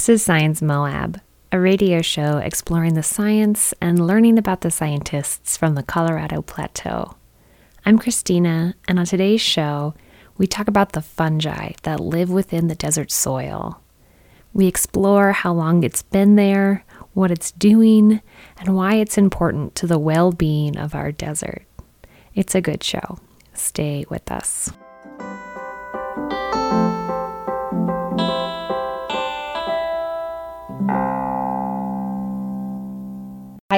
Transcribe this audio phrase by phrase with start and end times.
[0.00, 1.20] This is Science Moab,
[1.52, 7.16] a radio show exploring the science and learning about the scientists from the Colorado Plateau.
[7.84, 9.92] I'm Christina, and on today's show,
[10.38, 13.82] we talk about the fungi that live within the desert soil.
[14.54, 18.22] We explore how long it's been there, what it's doing,
[18.56, 21.66] and why it's important to the well being of our desert.
[22.34, 23.18] It's a good show.
[23.52, 24.72] Stay with us.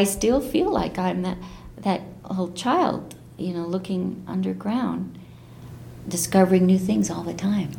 [0.02, 1.38] I still feel like I'm that
[1.77, 5.16] that little child, you know, looking underground,
[6.09, 7.70] discovering new things all the time.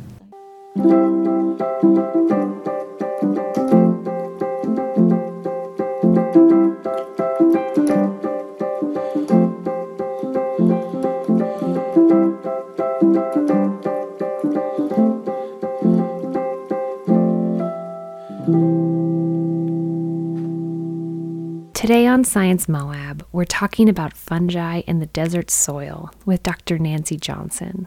[22.24, 26.78] Science Moab, we're talking about fungi in the desert soil with Dr.
[26.78, 27.86] Nancy Johnson.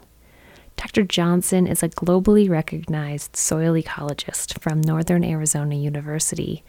[0.76, 1.04] Dr.
[1.04, 6.64] Johnson is a globally recognized soil ecologist from Northern Arizona University,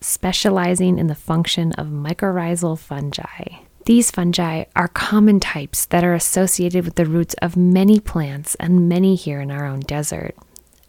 [0.00, 3.44] specializing in the function of mycorrhizal fungi.
[3.86, 8.88] These fungi are common types that are associated with the roots of many plants and
[8.88, 10.34] many here in our own desert.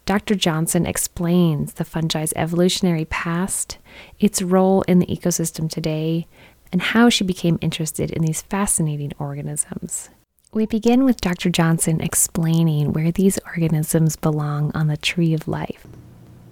[0.06, 0.34] Dr.
[0.34, 3.78] Johnson explains the fungi's evolutionary past,
[4.20, 6.26] its role in the ecosystem today,
[6.70, 10.10] and how she became interested in these fascinating organisms.
[10.52, 11.48] We begin with Dr.
[11.48, 15.86] Johnson explaining where these organisms belong on the tree of life.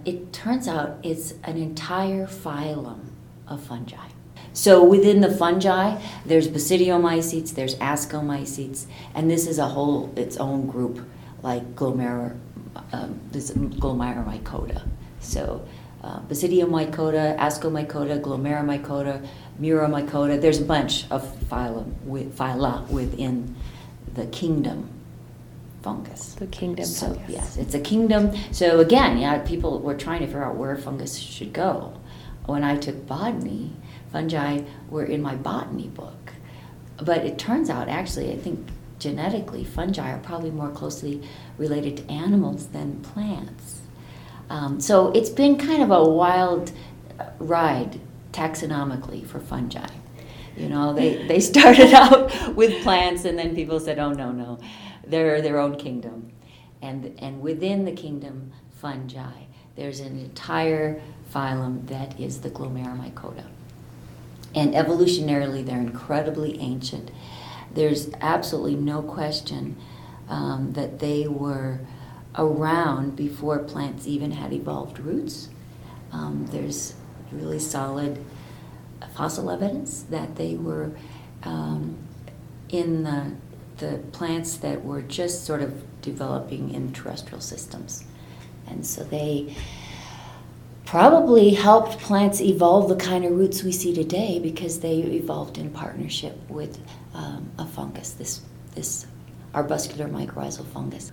[0.06, 3.10] It turns out it's an entire phylum
[3.46, 4.08] of fungi.
[4.54, 10.66] So within the fungi, there's basidiomycetes, there's ascomycetes, and this is a whole its own
[10.66, 11.06] group,
[11.42, 12.38] like glomer
[12.92, 14.86] um, this Glomeromycota.
[15.20, 15.66] So
[16.02, 19.26] uh, Basidiomycota, Ascomycota, Glomeromycota,
[19.60, 20.40] Mucoromycota.
[20.40, 23.54] There's a bunch of phylum with, phyla within
[24.14, 24.88] the kingdom
[25.82, 26.34] fungus.
[26.34, 27.28] The kingdom so, fungus.
[27.28, 28.32] Yes, it's a kingdom.
[28.52, 31.94] So again, yeah, people were trying to figure out where fungus should go.
[32.46, 33.72] When I took botany,
[34.12, 36.32] fungi were in my botany book.
[36.96, 38.68] But it turns out, actually, I think
[39.02, 41.22] genetically, fungi are probably more closely
[41.58, 43.80] related to animals than plants.
[44.48, 46.72] Um, so it's been kind of a wild
[47.38, 48.00] ride
[48.32, 49.88] taxonomically for fungi.
[50.56, 54.58] You know, they, they started out with plants, and then people said, oh, no, no,
[55.06, 56.30] they're their own kingdom.
[56.80, 59.44] And, and within the kingdom, fungi,
[59.76, 61.00] there's an entire
[61.32, 63.46] phylum that is the Glomeromycota.
[64.54, 67.10] And evolutionarily, they're incredibly ancient
[67.74, 69.76] there's absolutely no question
[70.28, 71.80] um, that they were
[72.36, 75.48] around before plants even had evolved roots.
[76.12, 76.94] Um, there's
[77.30, 78.24] really solid
[79.14, 80.92] fossil evidence that they were
[81.42, 81.96] um,
[82.68, 83.32] in the,
[83.78, 88.04] the plants that were just sort of developing in terrestrial systems.
[88.66, 89.54] And so they
[90.92, 95.70] probably helped plants evolve the kind of roots we see today because they evolved in
[95.70, 96.78] partnership with
[97.14, 98.42] um, a fungus, this,
[98.74, 99.06] this
[99.54, 101.10] arbuscular mycorrhizal fungus.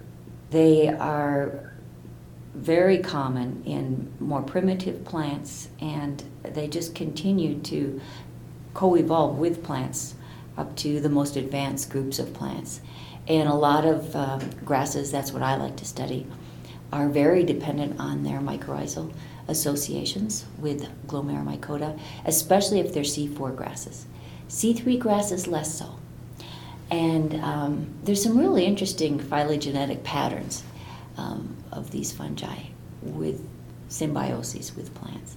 [0.49, 1.71] They are
[2.53, 8.01] very common in more primitive plants, and they just continue to
[8.73, 10.15] co evolve with plants
[10.57, 12.81] up to the most advanced groups of plants.
[13.29, 16.27] And a lot of um, grasses, that's what I like to study,
[16.91, 19.13] are very dependent on their mycorrhizal
[19.49, 24.05] associations with Glomeromycota, especially if they're C4 grasses.
[24.47, 25.95] C3 grasses less so.
[26.91, 30.63] And um, there's some really interesting phylogenetic patterns
[31.17, 32.63] um, of these fungi
[33.01, 33.47] with
[33.89, 35.35] symbioses with plants.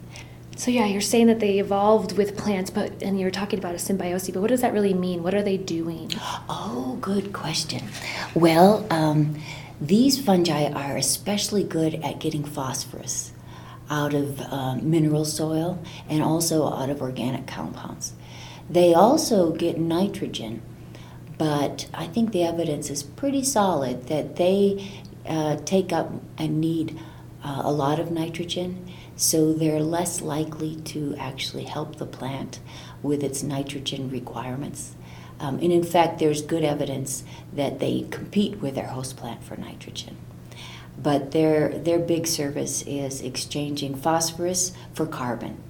[0.57, 3.79] So yeah, you're saying that they evolved with plants, but and you're talking about a
[3.79, 4.31] symbiosis.
[4.31, 5.23] But what does that really mean?
[5.23, 6.11] What are they doing?
[6.49, 7.83] Oh, good question.
[8.35, 9.41] Well, um,
[9.81, 13.33] these fungi are especially good at getting phosphorus
[13.91, 18.15] out of uh, mineral soil and also out of organic compounds.
[18.71, 20.63] They also get nitrogen,
[21.37, 24.91] but I think the evidence is pretty solid that they
[25.27, 26.99] uh, take up and need
[27.45, 32.61] uh, a lot of nitrogen, so they're less likely to actually help the plant
[33.03, 34.95] with its nitrogen requirements.
[35.41, 39.57] Um, and in fact, there's good evidence that they compete with their host plant for
[39.57, 40.17] nitrogen.
[40.99, 45.63] But their, their big service is exchanging phosphorus for carbon.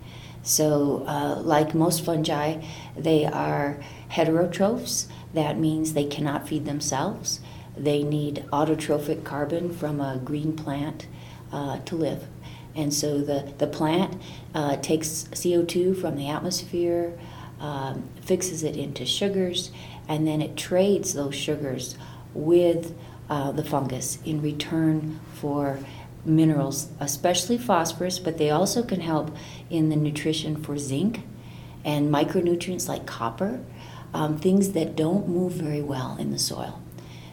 [0.42, 2.62] So, uh, like most fungi,
[2.96, 3.78] they are
[4.10, 5.06] heterotrophs.
[5.34, 7.40] That means they cannot feed themselves.
[7.76, 11.06] They need autotrophic carbon from a green plant
[11.52, 12.26] uh, to live.
[12.74, 14.20] And so the, the plant
[14.54, 17.19] uh, takes CO2 from the atmosphere,
[17.60, 19.70] um, fixes it into sugars,
[20.08, 21.96] and then it trades those sugars
[22.34, 22.94] with
[23.28, 25.78] uh, the fungus in return for
[26.24, 29.34] minerals, especially phosphorus, but they also can help
[29.70, 31.22] in the nutrition for zinc
[31.84, 33.60] and micronutrients like copper,
[34.14, 36.80] um, things that don't move very well in the soil.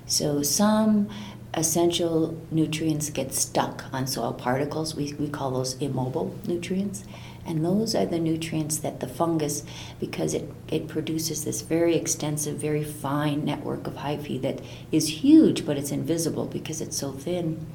[0.05, 1.09] So some
[1.53, 4.95] essential nutrients get stuck on soil particles.
[4.95, 7.03] We, we call those immobile nutrients.
[7.45, 9.63] And those are the nutrients that the fungus,
[9.99, 15.65] because it, it produces this very extensive, very fine network of hyphae that is huge,
[15.65, 17.65] but it's invisible because it's so thin.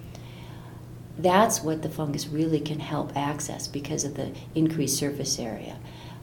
[1.19, 5.76] That's what the fungus really can help access because of the increased surface area.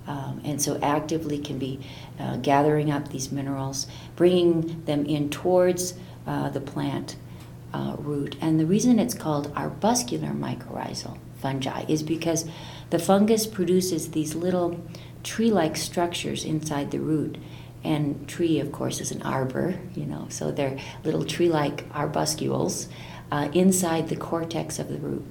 [0.08, 1.80] Um, and so actively can be
[2.20, 5.94] uh, gathering up these minerals, bringing them in towards
[6.26, 7.16] uh, the plant
[7.74, 8.36] uh, root.
[8.42, 12.46] And the reason it's called arbuscular mycorrhizal fungi is because
[12.92, 14.80] the fungus produces these little
[15.24, 17.38] tree like structures inside the root.
[17.84, 22.88] And tree, of course, is an arbor, you know, so they're little tree like arbuscules
[23.32, 25.26] uh, inside the cortex of the root.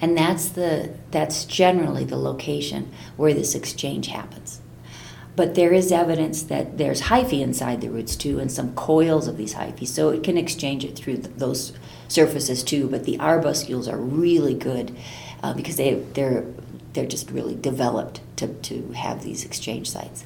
[0.00, 4.60] And that's, the, that's generally the location where this exchange happens.
[5.36, 9.36] But there is evidence that there's hyphae inside the roots too, and some coils of
[9.36, 11.72] these hyphae, so it can exchange it through those
[12.08, 12.88] surfaces too.
[12.88, 14.96] But the arbuscules are really good
[15.42, 16.46] uh, because they they're
[16.92, 20.24] they're just really developed to, to have these exchange sites,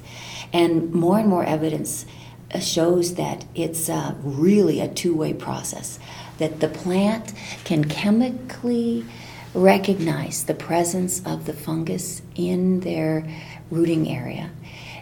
[0.53, 2.05] and more and more evidence
[2.53, 5.99] uh, shows that it's uh, really a two-way process.
[6.37, 7.33] That the plant
[7.65, 9.05] can chemically
[9.53, 13.27] recognize the presence of the fungus in their
[13.69, 14.49] rooting area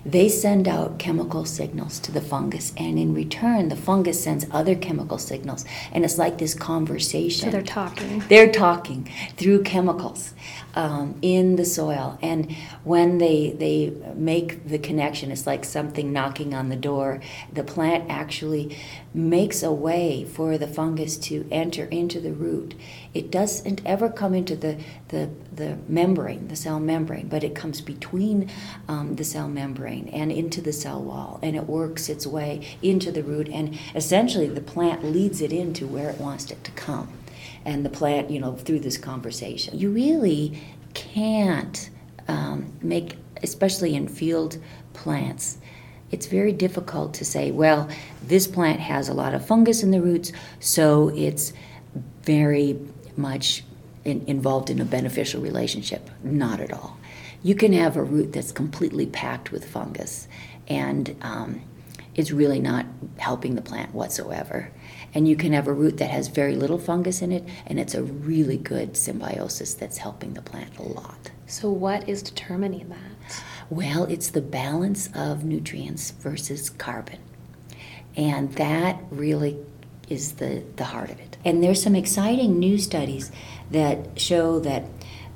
[0.06, 4.76] they send out chemical signals to the fungus, and in return, the fungus sends other
[4.76, 5.66] chemical signals.
[5.92, 7.48] And it's like this conversation.
[7.48, 8.24] So they're talking.
[8.30, 10.34] They're talking through chemicals
[10.76, 12.18] um, in the soil.
[12.22, 17.22] And when they, they make the connection, it's like something knocking on the door.
[17.52, 18.78] The plant actually
[19.14, 22.76] makes a way for the fungus to enter into the root.
[23.14, 24.78] It doesn't ever come into the,
[25.10, 28.50] the, the membrane, the cell membrane, but it comes between
[28.88, 33.12] um, the cell membrane and into the cell wall, and it works its way into
[33.12, 33.50] the root.
[33.50, 37.14] And essentially, the plant leads it into where it wants it to come
[37.66, 39.78] and the plant, you know, through this conversation.
[39.78, 40.62] You really
[40.94, 41.90] can't
[42.28, 44.58] um, make, especially in field
[44.94, 45.58] plants,
[46.12, 47.88] it's very difficult to say, well,
[48.24, 51.54] this plant has a lot of fungus in the roots, so it's
[52.24, 52.80] very
[53.16, 53.64] much
[54.06, 56.10] in, involved in a beneficial relationship.
[56.24, 56.99] Not at all.
[57.42, 60.28] You can have a root that's completely packed with fungus
[60.68, 61.62] and um,
[62.16, 62.86] it's really not
[63.18, 64.72] helping the plant whatsoever.
[65.14, 67.96] And you can have a root that has very little fungus in it, and it's
[67.96, 71.32] a really good symbiosis that's helping the plant a lot.
[71.48, 73.42] So, what is determining that?
[73.70, 77.20] Well, it's the balance of nutrients versus carbon.
[78.16, 79.58] And that really
[80.10, 81.38] is the, the heart of it.
[81.46, 83.32] And there's some exciting new studies
[83.72, 84.84] that show that,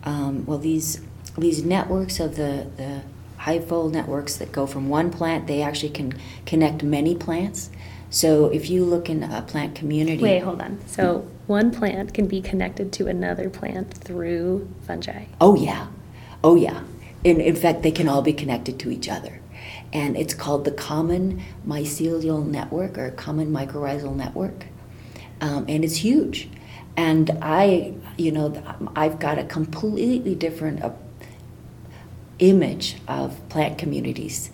[0.03, 1.01] um, well, these,
[1.37, 3.01] these networks of the, the
[3.39, 6.13] hyphal networks that go from one plant, they actually can
[6.45, 7.69] connect many plants.
[8.09, 10.21] So if you look in a plant community.
[10.21, 10.79] Wait, hold on.
[10.87, 15.25] So one plant can be connected to another plant through fungi.
[15.41, 15.87] Oh, yeah.
[16.43, 16.83] Oh, yeah.
[17.23, 19.39] In, in fact, they can all be connected to each other.
[19.91, 24.67] And it's called the common mycelial network or common mycorrhizal network.
[25.41, 26.49] Um, and it's huge.
[26.95, 28.61] And I, you know,
[28.95, 30.83] I've got a completely different
[32.39, 34.49] image of plant communities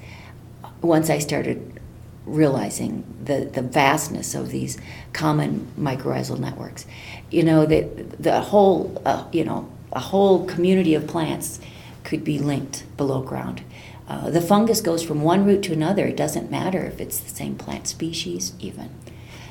[0.81, 1.79] once I started
[2.25, 4.77] realizing the, the vastness of these
[5.13, 6.85] common mycorrhizal networks.
[7.31, 7.81] You know, the,
[8.19, 11.59] the whole, uh, you know, a whole community of plants
[12.03, 13.63] could be linked below ground.
[14.07, 16.05] Uh, the fungus goes from one root to another.
[16.05, 18.89] It doesn't matter if it's the same plant species, even.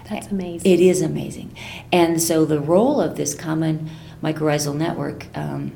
[0.08, 0.70] That's amazing.
[0.70, 1.56] It is amazing.
[1.92, 3.90] And so the role of this common
[4.22, 5.72] mycorrhizal network um,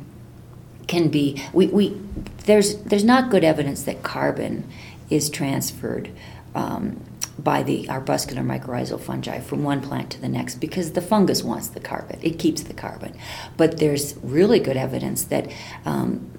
[0.86, 2.00] can be we, we
[2.44, 4.68] there's there's not good evidence that carbon
[5.10, 6.10] is transferred
[6.54, 7.02] um,
[7.38, 11.68] by the arbuscular mycorrhizal fungi from one plant to the next because the fungus wants
[11.68, 12.18] the carbon.
[12.22, 13.16] It keeps the carbon.
[13.56, 15.50] But there's really good evidence that
[15.84, 16.30] um,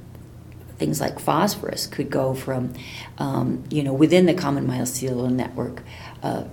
[0.78, 2.74] things like phosphorus could go from,
[3.18, 5.84] um, you know, within the common mycelial network
[6.22, 6.44] uh,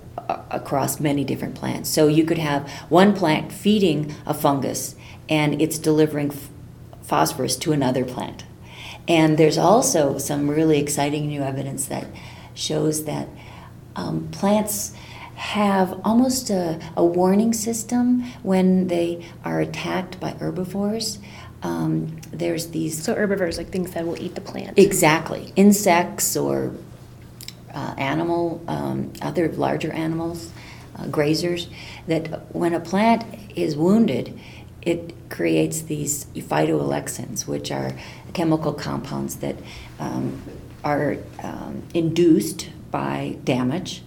[0.51, 1.89] across many different plants.
[1.89, 4.95] So you could have one plant feeding a fungus
[5.29, 6.49] and it's delivering f-
[7.11, 8.45] phosphorus to another plant.
[9.09, 12.07] And there's also some really exciting new evidence that
[12.55, 13.27] shows that
[13.97, 14.95] um, plants
[15.35, 21.19] have almost a, a warning system when they are attacked by herbivores.
[21.63, 24.79] Um, there's these So herbivores, like things that will eat the plant.
[24.79, 26.73] exactly insects or
[27.75, 30.53] uh, animal, um, other larger animals,
[30.97, 31.69] uh, grazers.
[32.07, 33.25] That when a plant
[33.57, 34.39] is wounded,
[34.83, 37.93] it creates these phytoalexins, which are
[38.33, 39.57] chemical compounds that
[39.99, 40.41] um,
[40.83, 44.03] are um, induced by damage,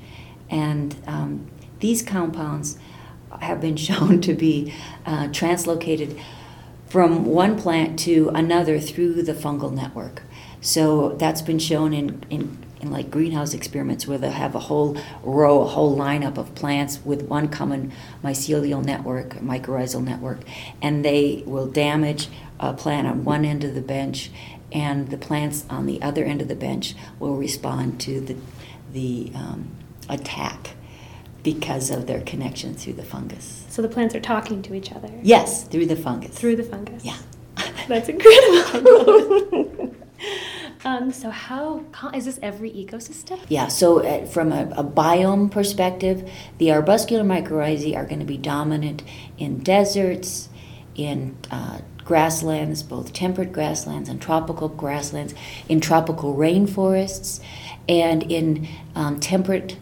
[0.50, 1.48] and um,
[1.80, 2.78] these compounds
[3.42, 4.74] have been shown to be
[5.06, 6.20] uh, translocated
[6.88, 10.22] from one plant to another through the fungal network.
[10.62, 14.98] So that's been shown in, in, in like greenhouse experiments where they have a whole
[15.24, 17.92] row, a whole lineup of plants with one common
[18.24, 20.40] mycelial network, mycorrhizal network,
[20.82, 22.28] and they will damage
[22.60, 24.30] a plant on one end of the bench,
[24.72, 28.36] and the plants on the other end of the bench will respond to the,
[28.92, 29.72] the um,
[30.10, 30.76] attack
[31.42, 33.66] because of their connection through the fungus.
[33.70, 35.10] So the plants are talking to each other.
[35.24, 36.38] Yes, through the fungus.
[36.38, 37.04] Through the fungus.
[37.04, 37.18] Yeah.
[37.88, 39.96] That's incredible.
[40.86, 43.40] um, so how is this every ecosystem?
[43.48, 48.38] Yeah, so uh, from a, a, biome perspective, the arbuscular mycorrhizae are going to be
[48.38, 49.04] dominant
[49.38, 50.50] in deserts,
[50.96, 55.34] in uh, grasslands, both temperate grasslands and tropical grasslands,
[55.70, 57.40] in tropical rainforests,
[57.88, 59.78] and in um, temperate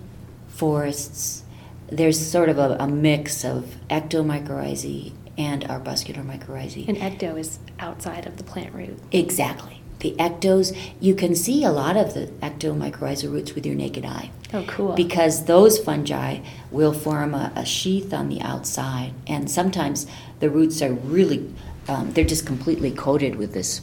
[0.48, 1.44] forests.
[1.88, 6.88] There's sort of a, a mix of ectomycorrhizae and arbuscular mycorrhizae.
[6.88, 9.00] And ecto is outside of the plant root.
[9.12, 9.81] Exactly.
[10.02, 14.32] The ectos, you can see a lot of the ectomycorrhiza roots with your naked eye.
[14.54, 14.94] Oh, cool.
[14.94, 16.40] Because those fungi
[16.70, 20.08] will form a, a sheath on the outside, and sometimes
[20.40, 21.54] the roots are really,
[21.88, 23.82] um, they're just completely coated with this,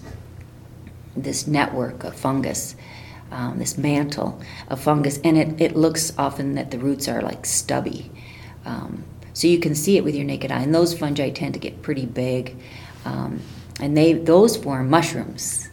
[1.16, 2.76] this network of fungus.
[3.30, 7.44] Um, this mantle of fungus, and it, it looks often that the roots are like
[7.44, 8.10] stubby.
[8.64, 11.60] Um, so you can see it with your naked eye, and those fungi tend to
[11.60, 12.56] get pretty big,
[13.04, 13.42] um,
[13.82, 15.67] and they those form mushrooms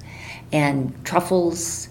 [0.51, 1.89] and truffles,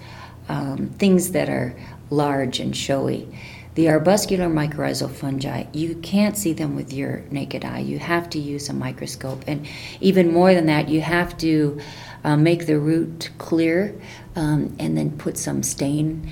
[0.49, 1.75] um, things that are
[2.11, 3.29] large and showy.
[3.75, 7.81] The arbuscular mycorrhizal fungi, you can't see them with your naked eye.
[7.81, 9.67] You have to use a microscope, and
[10.01, 11.81] even more than that, you have to
[12.23, 13.95] uh, make the root clear
[14.37, 16.31] um, and then put some stain,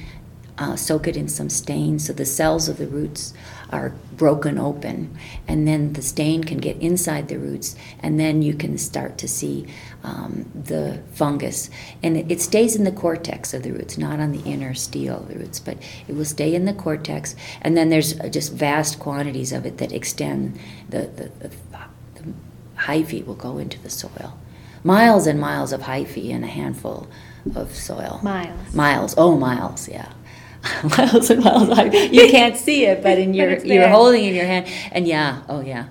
[0.59, 3.33] uh, soak it in some stain so the cells of the roots
[3.73, 5.17] are broken open,
[5.49, 9.27] and then the stain can get inside the roots, and then you can start to
[9.27, 9.67] see
[10.05, 11.71] um, the fungus.
[12.03, 15.21] And it, it, stays in the cortex of the roots, not on the inner stele
[15.21, 18.99] of the roots, but it will stay in the cortex, and then there's just vast
[18.99, 20.59] quantities of it that extend
[20.91, 21.51] the, the, the,
[22.17, 22.33] the
[22.77, 24.39] hyphae will go into the soil.
[24.85, 27.09] Miles and miles of hyphae in a handful
[27.55, 28.21] of soil.
[28.23, 28.75] Miles.
[28.75, 29.15] Miles.
[29.17, 30.13] Oh, miles, yeah.
[30.99, 34.47] Miles and miles You can't see it, but in your but you're holding in your
[34.47, 34.66] hand.
[34.92, 35.87] And yeah, oh yeah,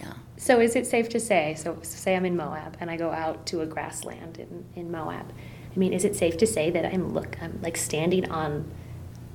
[0.00, 0.14] yeah.
[0.36, 1.54] So is it safe to say?
[1.54, 5.32] So say I'm in Moab and I go out to a grassland in, in Moab.
[5.74, 8.70] I mean, is it safe to say that I'm look I'm like standing on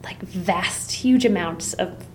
[0.03, 2.05] like vast, huge amounts of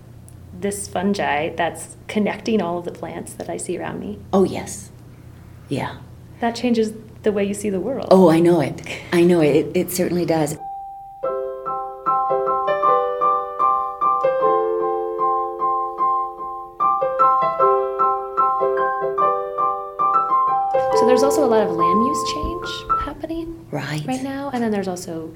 [0.53, 4.19] this fungi that's connecting all of the plants that I see around me?
[4.31, 4.91] Oh yes,
[5.67, 5.97] yeah.
[6.39, 8.07] That changes the way you see the world.
[8.09, 8.81] Oh, I know it.
[9.13, 9.55] I know it.
[9.55, 10.57] It, it certainly does.
[23.91, 25.33] Right right now, and then there's also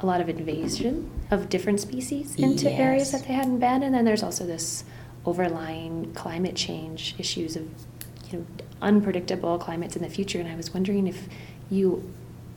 [0.00, 2.80] a lot of invasion of different species into yes.
[2.80, 4.84] areas that they hadn't been, and then there's also this
[5.24, 7.68] overlying climate change issues of
[8.30, 8.46] you know
[8.82, 10.38] unpredictable climates in the future.
[10.40, 11.28] And I was wondering if
[11.70, 12.12] you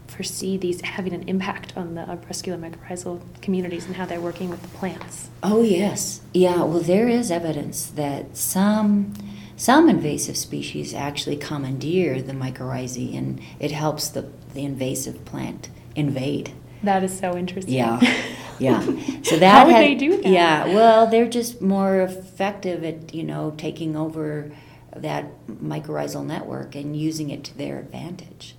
[0.08, 4.62] foresee these having an impact on the arbuscular mycorrhizal communities and how they're working with
[4.62, 5.30] the plants.
[5.44, 6.64] Oh yes, yeah.
[6.64, 9.14] Well, there is evidence that some
[9.58, 16.54] some invasive species actually commandeer the mycorrhizae and it helps the, the invasive plant invade.
[16.84, 17.74] That is so interesting.
[17.74, 18.00] Yeah,
[18.60, 18.82] yeah.
[19.24, 20.28] So that how would had, they do that?
[20.28, 24.52] Yeah, well, they're just more effective at you know taking over
[24.96, 28.56] that mycorrhizal network and using it to their advantage.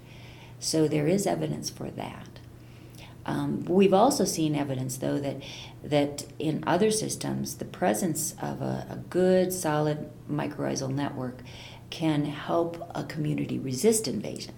[0.58, 2.27] So there is evidence for that.
[3.28, 5.42] Um, we've also seen evidence, though, that
[5.84, 11.42] that in other systems, the presence of a, a good, solid mycorrhizal network
[11.90, 14.54] can help a community resist invasion.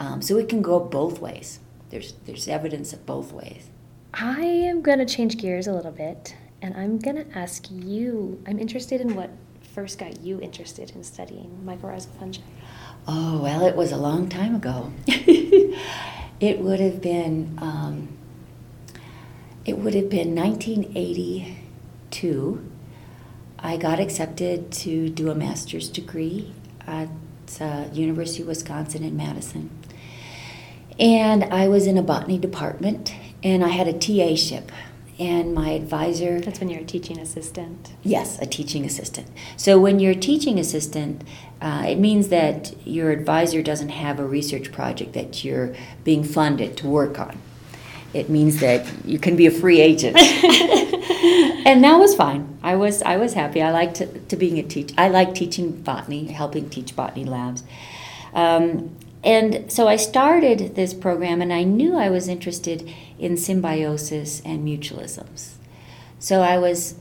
[0.00, 1.60] Um, so it can go both ways.
[1.90, 3.70] There's there's evidence of both ways.
[4.14, 8.42] I am going to change gears a little bit, and I'm going to ask you.
[8.48, 9.30] I'm interested in what
[9.74, 12.40] first got you interested in studying mycorrhizal fungi.
[13.06, 14.92] Oh well, it was a long time ago.
[16.40, 18.08] It would have been um,
[19.64, 22.70] it would have been 1982
[23.62, 26.52] I got accepted to do a master's degree
[26.86, 27.08] at
[27.60, 29.70] uh, University of Wisconsin in Madison.
[30.98, 34.72] And I was in a botany department, and I had a TA ship.
[35.18, 36.40] And my advisor.
[36.40, 37.92] That's when you're a teaching assistant.
[38.02, 39.28] Yes, a teaching assistant.
[39.58, 41.22] So when you're a teaching assistant,
[41.60, 45.74] uh, it means that your advisor doesn't have a research project that you're
[46.04, 47.38] being funded to work on.
[48.14, 50.16] It means that you can be a free agent.
[51.66, 52.58] and that was fine.
[52.62, 53.62] I was I was happy.
[53.62, 54.92] I liked to, to being a teach.
[54.98, 57.62] I like teaching botany, helping teach botany labs.
[58.34, 64.40] Um, and so I started this program, and I knew I was interested in symbiosis
[64.44, 65.52] and mutualisms.
[66.18, 66.94] So I was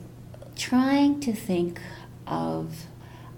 [0.56, 1.80] trying to think
[2.28, 2.86] of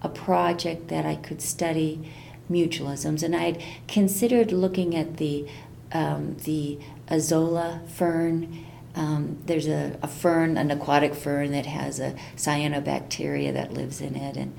[0.02, 2.12] a project that I could study
[2.50, 5.48] mutualisms, and I had considered looking at the
[5.94, 8.66] um, the azolla fern.
[8.94, 14.16] Um, there's a, a, fern, an aquatic fern that has a cyanobacteria that lives in
[14.16, 14.54] it, and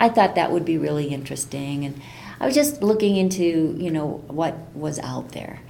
[0.00, 1.84] I thought that would be really interesting.
[1.84, 2.00] And
[2.40, 5.60] I was just looking into, you know, what was out there.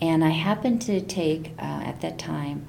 [0.00, 2.66] And I happened to take, uh, at that time,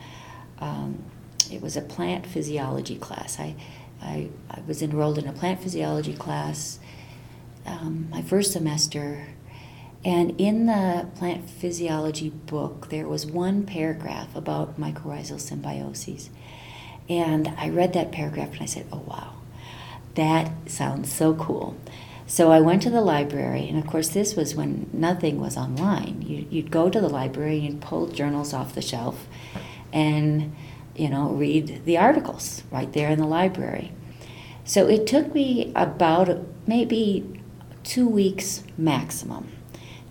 [0.60, 1.04] um,
[1.52, 3.40] it was a plant physiology class.
[3.40, 3.56] I,
[4.02, 6.80] I, I, was enrolled in a plant physiology class
[7.66, 9.28] um, my first semester.
[10.04, 16.30] And in the plant physiology book, there was one paragraph about mycorrhizal symbioses.
[17.10, 19.34] And I read that paragraph and I said, oh, wow,
[20.16, 21.76] that sounds so cool.
[22.28, 26.24] So I went to the library, and of course, this was when nothing was online.
[26.24, 29.28] You, would go to the library and pull journals off the shelf
[29.94, 30.56] and,
[30.96, 33.92] you know, read the articles right there in the library.
[34.64, 37.42] So it took me about maybe
[37.84, 39.52] two weeks maximum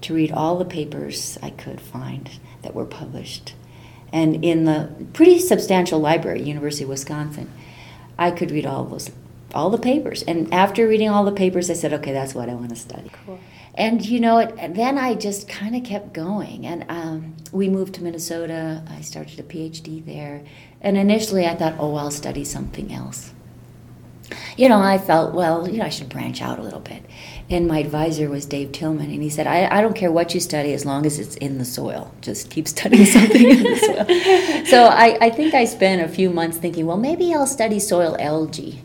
[0.03, 2.31] to read all the papers I could find
[2.62, 3.55] that were published.
[4.12, 7.51] And in the pretty substantial library, University of Wisconsin,
[8.16, 9.11] I could read all those
[9.55, 10.23] all the papers.
[10.23, 13.11] And after reading all the papers, I said, okay, that's what I want to study.
[13.25, 13.38] Cool.
[13.77, 16.67] And you know, it, then I just kind of kept going.
[16.67, 18.83] And um, we moved to Minnesota.
[18.89, 20.43] I started a PhD there.
[20.81, 23.33] And initially, I thought, oh, I'll study something else.
[24.57, 27.05] You know, I felt, well, you know, I should branch out a little bit.
[27.51, 30.41] And my advisor was Dave Tilman, and he said, I, I don't care what you
[30.41, 32.13] study as long as it's in the soil.
[32.21, 34.65] Just keep studying something in the soil.
[34.67, 38.17] So I, I think I spent a few months thinking, well, maybe I'll study soil
[38.19, 38.83] algae.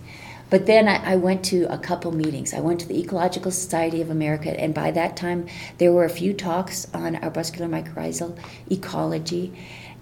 [0.49, 2.53] But then I, I, went to a couple meetings.
[2.53, 6.09] I went to the Ecological Society of America, and by that time, there were a
[6.09, 8.37] few talks on arbuscular mycorrhizal
[8.71, 9.53] ecology.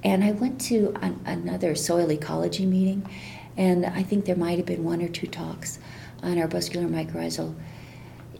[0.03, 3.09] And I went to an, another soil ecology meeting,
[3.57, 5.79] and I think there might have been one or two talks
[6.23, 7.55] on arbuscular mycorrhizal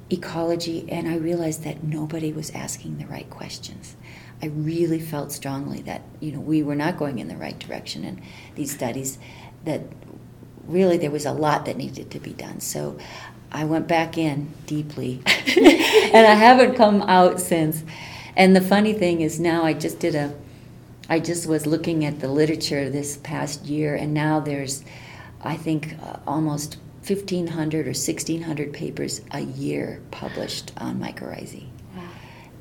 [0.10, 3.96] ecology, and I realized that nobody was asking the right questions.
[4.41, 8.04] I really felt strongly that you know we were not going in the right direction
[8.04, 8.22] in
[8.56, 9.17] these studies.
[9.65, 9.82] That
[10.67, 12.60] really there was a lot that needed to be done.
[12.60, 12.97] So
[13.51, 17.84] I went back in deeply, and I haven't come out since.
[18.36, 20.36] And the funny thing is now I just did a,
[21.10, 24.84] I just was looking at the literature this past year, and now there's,
[25.41, 26.77] I think, uh, almost
[27.08, 31.67] 1,500 or 1,600 papers a year published on mycorrhizae.
[31.95, 32.03] Wow.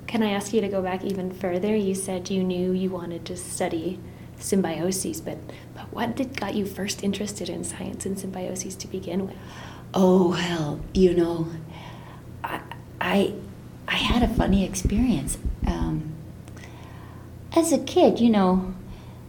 [0.07, 1.75] Can I ask you to go back even further?
[1.75, 3.99] You said you knew you wanted to study
[4.39, 5.39] symbioses, but,
[5.75, 9.37] but what did, got you first interested in science and symbioses to begin with?
[9.95, 11.49] Oh, well, you know,
[12.45, 12.61] I,
[13.01, 13.35] I,
[13.89, 15.39] I had a funny experience.
[15.67, 16.15] Um,
[17.53, 18.75] as a kid, you know,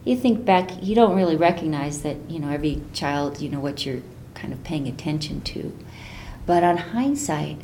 [0.03, 3.85] you think back, you don't really recognize that, you know, every child, you know, what
[3.85, 4.01] you're
[4.33, 5.77] kind of paying attention to.
[6.45, 7.59] But on hindsight,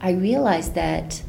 [0.00, 1.22] I realized that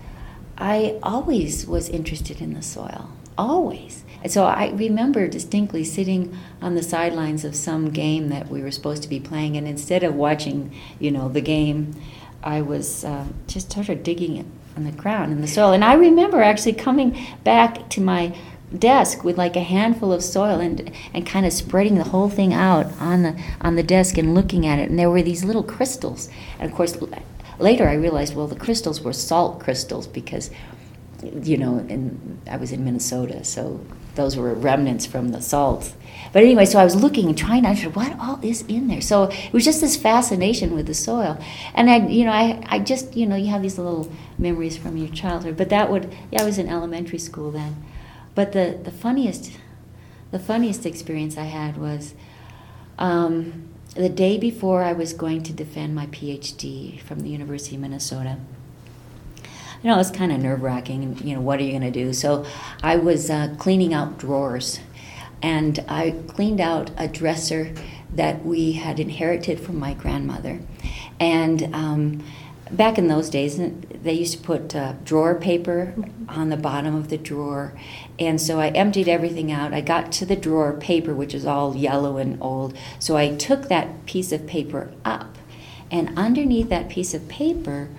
[0.57, 4.02] I always was interested in the soil, always.
[4.27, 9.03] So I remember distinctly sitting on the sidelines of some game that we were supposed
[9.03, 11.93] to be playing, and instead of watching, you know, the game,
[12.43, 15.71] I was uh, just of digging it on the ground in the soil.
[15.71, 18.35] And I remember actually coming back to my
[18.77, 22.53] desk with like a handful of soil and and kind of spreading the whole thing
[22.53, 25.61] out on the on the desk and looking at it and there were these little
[25.61, 26.27] crystals
[26.59, 26.97] and of course
[27.59, 30.49] later I realized well the crystals were salt crystals because
[31.21, 33.79] you know and I was in Minnesota so
[34.15, 35.93] those were remnants from the salt.
[36.31, 39.01] But anyway, so I was looking and trying to understand what all is in there.
[39.01, 41.37] So it was just this fascination with the soil.
[41.73, 44.97] And I, you know, I, I just, you know, you have these little memories from
[44.97, 45.57] your childhood.
[45.57, 47.83] But that would, yeah, I was in elementary school then.
[48.35, 49.51] But the, the funniest,
[50.31, 52.15] the funniest experience I had was
[52.97, 57.81] um, the day before I was going to defend my PhD from the University of
[57.81, 58.37] Minnesota
[59.83, 61.17] you know, it's kind of nerve wracking.
[61.23, 62.13] You know, what are you going to do?
[62.13, 62.45] So
[62.81, 64.79] I was uh, cleaning out drawers,
[65.41, 67.73] and I cleaned out a dresser
[68.13, 70.61] that we had inherited from my grandmother.
[71.19, 72.23] And um,
[72.71, 75.93] back in those days, they used to put uh, drawer paper
[76.29, 77.73] on the bottom of the drawer.
[78.17, 79.73] And so I emptied everything out.
[79.73, 82.77] I got to the drawer paper, which is all yellow and old.
[82.99, 85.37] So I took that piece of paper up.
[85.91, 87.89] And underneath that piece of paper,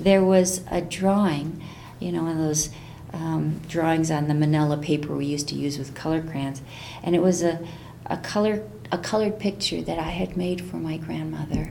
[0.00, 1.62] there was a drawing,
[2.00, 2.70] you know, one of those
[3.12, 6.62] um, drawings on the manila paper we used to use with color crayons.
[7.02, 7.64] And it was a,
[8.06, 11.70] a, color, a colored picture that I had made for my grandmother.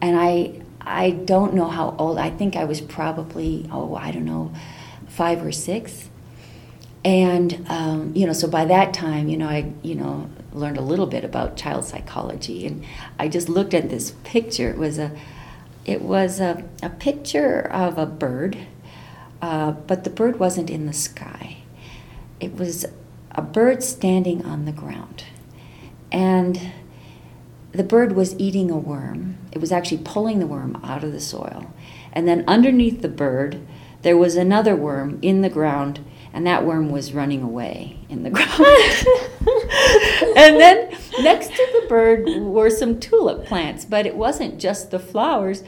[0.00, 2.18] And I, I don't know how old.
[2.18, 4.52] I think I was probably oh I don't know,
[5.08, 6.08] five or six.
[7.04, 10.82] And um, you know, so by that time, you know, I you know learned a
[10.82, 12.84] little bit about child psychology, and
[13.18, 14.70] I just looked at this picture.
[14.70, 15.12] It was a,
[15.84, 18.56] it was a, a picture of a bird,
[19.40, 21.58] uh, but the bird wasn't in the sky.
[22.40, 22.86] It was
[23.32, 25.24] a bird standing on the ground,
[26.10, 26.72] and
[27.72, 29.38] the bird was eating a worm.
[29.50, 31.72] It was actually pulling the worm out of the soil.
[32.12, 33.66] And then underneath the bird,
[34.02, 38.30] there was another worm in the ground, and that worm was running away in the
[38.30, 38.52] ground.
[40.36, 44.98] and then next to the bird were some tulip plants, but it wasn't just the
[44.98, 45.62] flowers.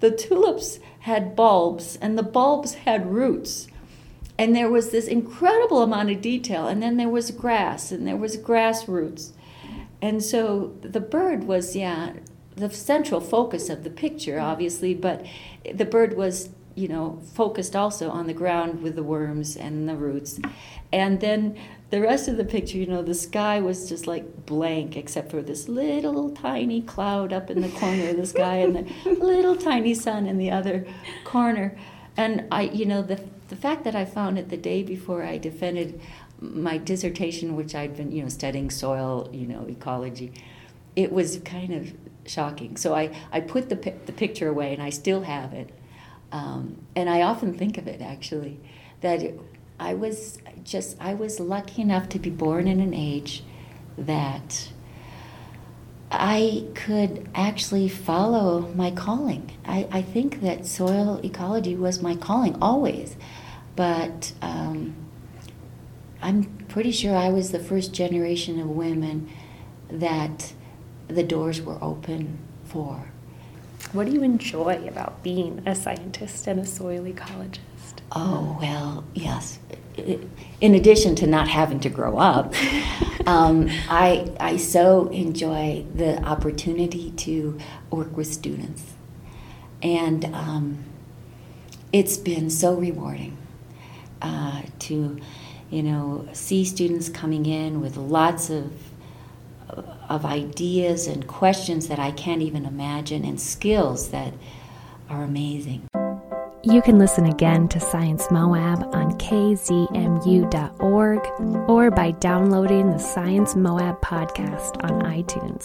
[0.00, 3.68] The tulips had bulbs, and the bulbs had roots.
[4.38, 6.66] And there was this incredible amount of detail.
[6.66, 9.32] And then there was grass, and there was grass roots.
[10.02, 12.14] And so the bird was, yeah,
[12.54, 15.24] the central focus of the picture, obviously, but
[15.72, 19.96] the bird was, you know, focused also on the ground with the worms and the
[19.96, 20.38] roots.
[20.92, 21.58] And then
[21.90, 25.40] the rest of the picture, you know, the sky was just like blank except for
[25.40, 29.94] this little tiny cloud up in the corner of the sky and the little tiny
[29.94, 30.84] sun in the other
[31.24, 31.78] corner.
[32.16, 35.38] And I, you know, the, the fact that I found it the day before I
[35.38, 36.00] defended
[36.40, 40.32] my dissertation, which I'd been, you know, studying soil, you know, ecology,
[40.96, 41.92] it was kind of
[42.26, 42.76] shocking.
[42.76, 45.70] So I, I put the, the picture away and I still have it.
[46.32, 48.58] Um, and I often think of it actually,
[49.02, 49.40] that it,
[49.78, 53.44] I was just, I was lucky enough to be born in an age
[53.98, 54.70] that
[56.10, 59.52] I could actually follow my calling.
[59.64, 63.16] I, I think that soil ecology was my calling always.
[63.74, 64.94] But um,
[66.22, 69.28] I'm pretty sure I was the first generation of women
[69.90, 70.54] that
[71.08, 73.10] the doors were open for.
[73.92, 77.60] What do you enjoy about being a scientist and a soil ecologist?
[78.12, 79.58] Oh, well, yes.
[80.60, 82.54] In addition to not having to grow up,
[83.26, 87.58] um, I, I so enjoy the opportunity to
[87.90, 88.94] work with students.
[89.82, 90.84] And um,
[91.92, 93.36] it's been so rewarding
[94.22, 95.18] uh, to
[95.70, 98.72] you know, see students coming in with lots of
[100.08, 104.32] of ideas and questions that I can't even imagine and skills that
[105.10, 105.88] are amazing.
[106.68, 109.60] You can listen again to Science Moab on kzmu.org
[111.70, 115.64] or by downloading the Science Moab podcast on iTunes.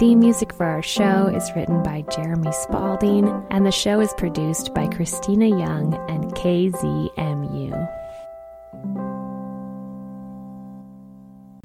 [0.00, 4.74] The music for our show is written by Jeremy Spalding, and the show is produced
[4.74, 7.88] by Christina Young and KZMU.